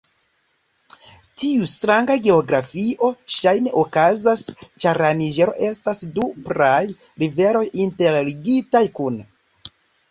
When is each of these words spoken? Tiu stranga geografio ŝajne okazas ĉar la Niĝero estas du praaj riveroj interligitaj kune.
Tiu 1.41 1.67
stranga 1.73 2.15
geografio 2.29 3.11
ŝajne 3.35 3.75
okazas 3.83 4.47
ĉar 4.63 5.01
la 5.07 5.13
Niĝero 5.21 5.55
estas 5.71 6.05
du 6.19 6.29
praaj 6.51 6.83
riveroj 6.99 7.67
interligitaj 7.87 8.85
kune. 9.01 9.33